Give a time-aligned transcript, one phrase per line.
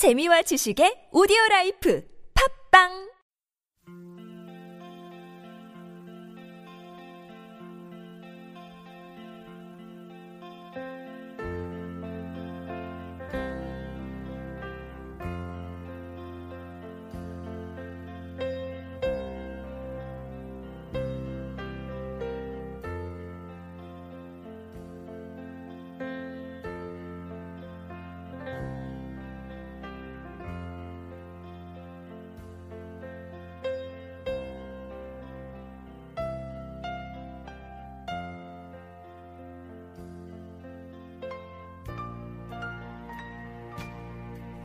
[0.00, 2.00] 재미와 지식의 오디오 라이프.
[2.32, 3.09] 팝빵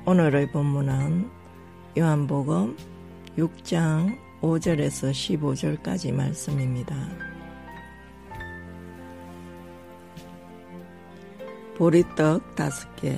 [0.07, 1.31] 오늘의 본문은
[1.97, 2.77] 요한복음
[3.39, 5.09] 6장 5절에서
[5.81, 6.95] 15절까지 말씀입니다.
[11.75, 13.17] 보리떡 다섯 개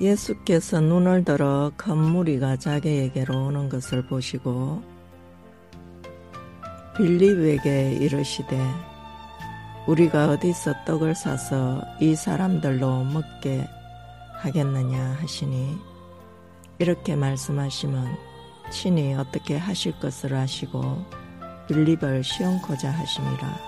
[0.00, 4.80] 예수께서 눈을 들어 큰 무리가 자기에게로 오는 것을 보시고
[6.96, 8.56] 빌립에게 이르시되
[9.88, 13.66] 우리가 어디서 떡을 사서 이 사람들로 먹게
[14.34, 15.78] 하겠느냐 하시니
[16.78, 18.14] 이렇게 말씀하시면
[18.70, 21.06] 친히 어떻게 하실 것을 아시고
[21.68, 23.58] 빌립을 시험코자 하심이라.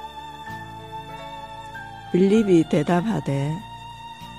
[2.13, 3.57] 빌립이 대답하되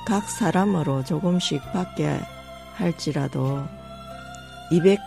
[0.05, 2.19] 각 사람으로 조금씩 받게
[2.75, 3.63] 할지라도
[4.69, 4.99] 200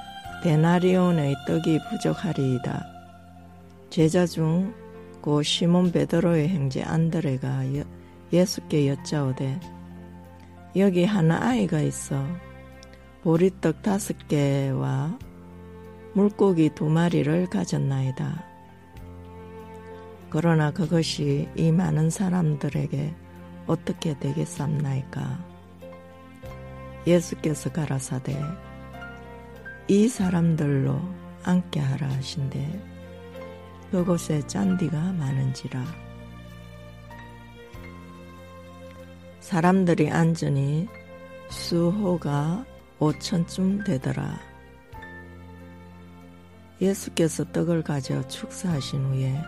[0.43, 2.85] 데나리온의 떡이 부족하리이다.
[3.91, 4.75] 제자 중
[5.25, 7.63] 고 시몬 베드로의 형제 안드레가
[8.31, 9.59] 예수께 여짜오되
[10.77, 12.27] 여기 하나 아이가 있어
[13.23, 15.19] 보리떡 다섯 개와
[16.13, 18.45] 물고기 두 마리를 가졌나이다.
[20.29, 23.15] 그러나 그것이 이 많은 사람들에게
[23.67, 25.43] 어떻게 되겠삼나이까?
[27.07, 28.39] 예수께서 가라사대
[29.89, 31.01] 이 사람들로
[31.45, 32.94] 앉게 하라 하신대
[33.95, 35.85] 그곳에 짠디가 많은지라
[39.39, 40.89] 사람들이 앉으니
[41.49, 42.67] 수호가
[42.99, 44.37] 오천쯤 되더라.
[46.81, 49.41] 예수께서 떡을 가져 축사하신 후에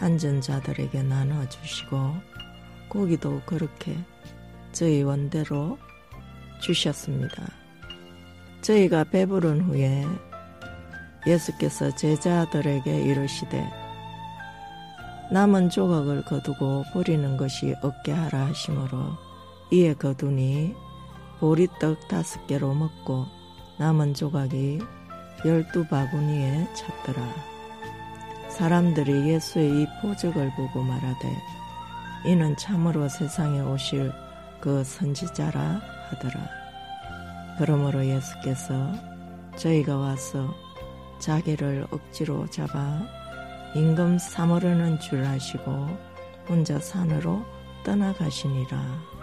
[0.00, 2.14] 앉은 자들에게 나눠 주시고
[2.88, 3.98] 고기도 그렇게
[4.72, 5.76] 저희 원대로
[6.62, 7.52] 주셨습니다.
[8.62, 10.06] 저희가 배부른 후에
[11.26, 13.68] 예수께서 제자들에게 이르시되
[15.30, 19.16] 남은 조각을 거두고 버리는 것이 없게 하라 하시므로
[19.72, 20.74] 이에 거두니
[21.40, 23.26] 보리떡 다섯 개로 먹고
[23.78, 24.80] 남은 조각이
[25.44, 27.54] 열두 바구니에 찼더라.
[28.48, 31.36] 사람들이 예수의 이 포적을 보고 말하되
[32.24, 34.12] 이는 참으로 세상에 오실
[34.60, 35.80] 그 선지자라
[36.10, 36.48] 하더라.
[37.58, 38.92] 그러므로 예수께서
[39.56, 40.54] 저희가 와서
[41.18, 43.02] 자기를 억지로 잡아
[43.74, 45.88] 임금 사모르는 줄 아시고
[46.48, 47.44] 혼자 산으로
[47.84, 49.14] 떠나가시니라.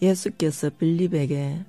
[0.00, 1.64] 예수께서 빌립에게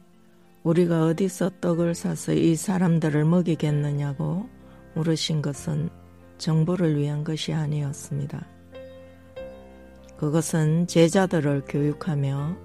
[0.64, 4.50] 우리가 어디서 떡을 사서 이 사람들을 먹이겠느냐고
[4.96, 5.90] 물으신 것은
[6.38, 8.46] 정보를 위한 것이 아니었습니다.
[10.18, 12.58] 그것은 제자들을 교육하며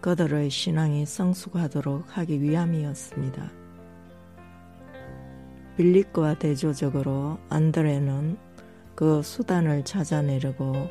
[0.00, 3.52] 그들의 신앙이 성숙하도록 하기 위함이었습니다.
[5.76, 8.38] 빌립과 대조적으로 안드레는
[8.94, 10.88] 그 수단을 찾아내려고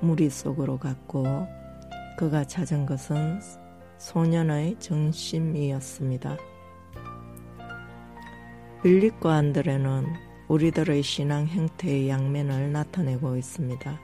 [0.00, 1.46] 무리 속으로 갔고
[2.18, 3.40] 그가 찾은 것은
[4.02, 6.36] 소년의 정심이었습니다.
[8.82, 10.06] 빌립과 안드레는
[10.48, 14.00] 우리들의 신앙 행태의 양면을 나타내고 있습니다.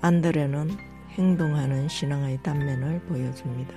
[0.00, 0.68] 안드레는
[1.10, 3.72] 행동하는 신앙의 단면을 보여줍니다.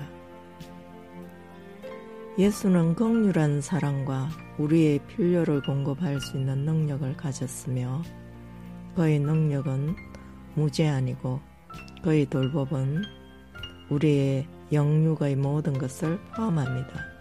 [2.39, 4.27] 예수는 극률한 사랑과
[4.57, 8.01] 우리의 필요를 공급할 수 있는 능력을 가졌으며
[8.95, 9.95] 그의 능력은
[10.55, 11.39] 무제한이고
[12.03, 13.03] 그의 돌법은
[13.91, 17.13] 우리의 영육의 모든 것을 포함합니다.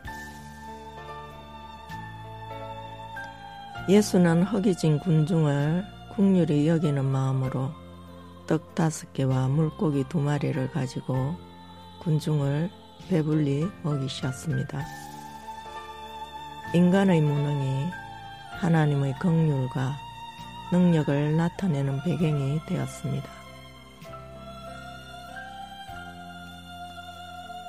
[3.89, 5.85] 예수는 허기진 군중을
[6.15, 7.71] 국률이 여기는 마음으로
[8.47, 11.35] 떡 다섯 개와 물고기 두 마리를 가지고
[12.01, 12.71] 군중을
[13.09, 14.85] 배불리 먹이셨습니다.
[16.75, 17.87] 인간의 무능이
[18.61, 19.97] 하나님의 긍휼과
[20.71, 23.42] 능력을 나타내는 배경이 되었습니다.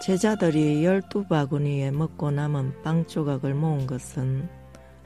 [0.04, 4.50] 제자들이 열두 바구니에 먹고 남은 빵 조각을 모은 것은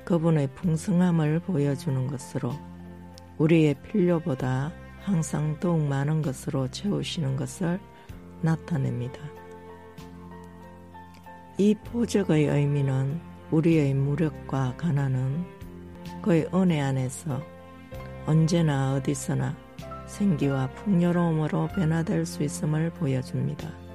[0.03, 2.51] 그분의 풍성함을 보여주는 것으로
[3.37, 4.71] 우리의 필요보다
[5.01, 7.79] 항상 더욱 많은 것으로 채우시는 것을
[8.41, 9.19] 나타냅니다.
[11.59, 13.21] 이 포적의 의미는
[13.51, 15.45] 우리의 무력과 가난은
[16.23, 17.39] 그의 은혜 안에서
[18.25, 19.55] 언제나 어디서나
[20.07, 23.86] 생기와 풍요로움으로 변화될 수 있음을 보여줍니다.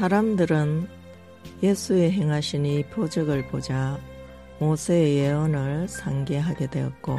[0.00, 0.88] 사람들은
[1.62, 3.98] 예수의 행하신 이 표적을 보자
[4.58, 7.18] 모세의 예언을 상기하게 되었고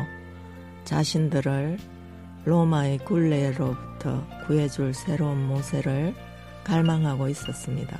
[0.84, 1.78] 자신들을
[2.46, 6.16] 로마의 굴레로부터 구해줄 새로운 모세를
[6.64, 8.00] 갈망하고 있었습니다.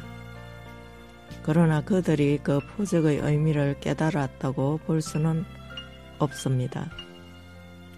[1.44, 5.46] 그러나 그들이 그 포적의 의미를 깨달았다고 볼 수는
[6.18, 6.90] 없습니다.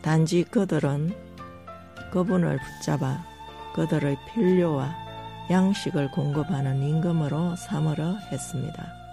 [0.02, 1.16] 단지 그들은
[2.12, 3.24] 그분을 붙잡아
[3.74, 5.12] 그들의 필요와
[5.50, 9.04] 양식을 공급하는 임금으로 삼으려 했습니다.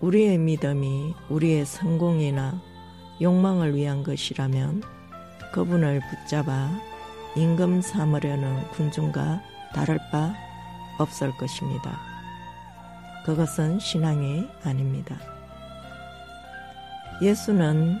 [0.00, 2.60] 우리의 믿음이 우리의 성공이나
[3.20, 4.82] 욕망을 위한 것이라면
[5.52, 6.70] 그분을 붙잡아
[7.36, 9.42] 임금 삼으려는 군중과
[9.74, 10.34] 다를 바
[10.98, 11.98] 없을 것입니다.
[13.24, 15.16] 그것은 신앙이 아닙니다.
[17.22, 17.98] 예수는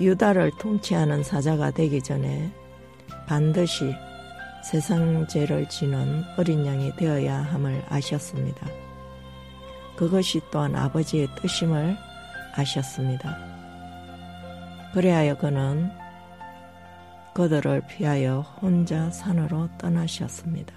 [0.00, 2.50] 유다를 통치하는 사자가 되기 전에
[3.26, 3.94] 반드시
[4.62, 8.66] 세상 죄를 지는 어린 양이 되어야 함을 아셨습니다.
[9.96, 11.96] 그것이 또한 아버지의 뜻임을
[12.54, 13.36] 아셨습니다.
[14.92, 15.90] 그래하여 그는
[17.34, 20.74] 그들을 피하여 혼자 산으로 떠나셨습니다.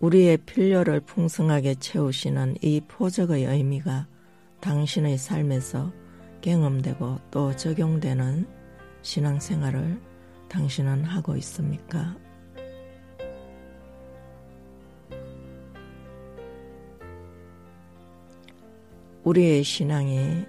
[0.00, 4.06] 우리의 필요를 풍성하게 채우시는 이 포적의 의미가
[4.60, 5.92] 당신의 삶에서
[6.42, 8.55] 경험되고 또 적용되는
[9.06, 10.00] 신앙생활을
[10.48, 12.16] 당신은 하고 있습니까?
[19.22, 20.44] 우리의 신앙이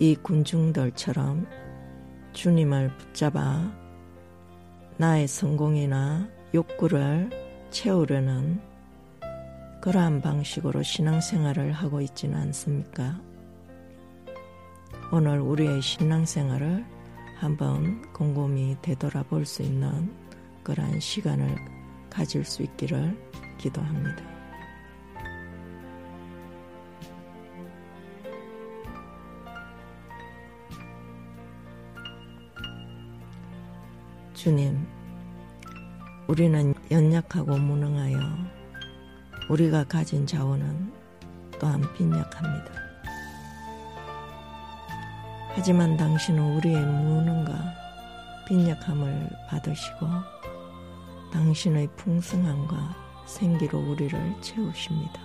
[0.00, 1.46] 이 군중들처럼
[2.32, 3.72] 주님을 붙잡아
[4.96, 7.30] 나의 성공이나 욕구를
[7.70, 8.60] 채우려는
[9.80, 13.20] 그러한 방식으로 신앙생활을 하고 있지는 않습니까?
[15.12, 16.93] 오늘 우리의 신앙생활을
[17.36, 20.14] 한번 곰곰이 되돌아볼 수 있는
[20.62, 21.56] 그러한 시간을
[22.08, 23.16] 가질 수 있기를
[23.58, 24.22] 기도합니다.
[34.34, 34.86] 주님,
[36.26, 38.18] 우리는 연약하고 무능하여
[39.48, 40.92] 우리가 가진 자원은
[41.58, 42.83] 또한 빈약합니다.
[45.54, 47.54] 하지만 당신은 우리의 무능과
[48.48, 50.06] 빈약함을 받으시고
[51.32, 52.76] 당신의 풍성함과
[53.26, 55.20] 생기로 우리를 채우십니다.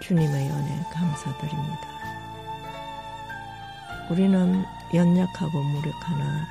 [0.00, 1.92] 주님의 은혜 감사드립니다.
[4.10, 6.46] 우리는 연약하고 무력하나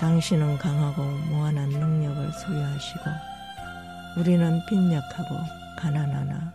[0.00, 3.04] 당신은 강하고 무한한 능력을 소유하시고
[4.18, 5.36] 우리는 빈약하고
[5.78, 6.52] 가난하나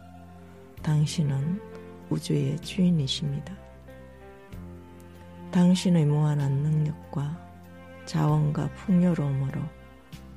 [0.83, 1.78] 당신은
[2.09, 3.53] 우주의 주인이십니다.
[5.51, 7.49] 당신의 무한한 능력과
[8.05, 9.61] 자원과 풍요로움으로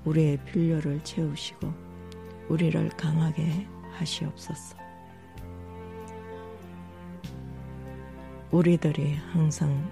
[0.05, 1.73] 우리의 필요를 채우시고
[2.49, 4.77] 우리를 강하게 하시옵소서.
[8.51, 9.91] 우리들이 항상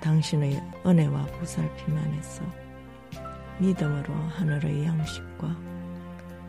[0.00, 2.44] 당신의 은혜와 보살핌 안에서
[3.58, 5.56] 믿음으로 하늘의 양식과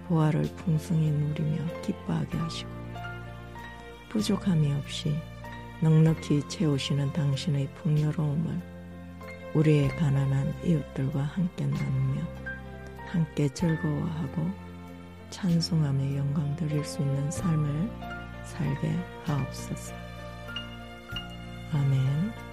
[0.08, 2.77] 보화를 풍성히 누리며 기뻐하게 하시고
[4.18, 5.16] 부족함이 없이
[5.80, 8.60] 넉넉히 채우시는 당신의 풍요로움을
[9.54, 12.22] 우리의 가난한 이웃들과 함께 나누며
[13.06, 14.50] 함께 즐거워하고
[15.30, 17.92] 찬송하며 영광 드릴 수 있는 삶을
[18.44, 18.90] 살게
[19.26, 19.94] 하옵소서.
[21.74, 22.47] 아멘.